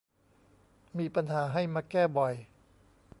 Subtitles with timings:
[0.97, 2.33] มีปัญหาให้มาแก้บ่อย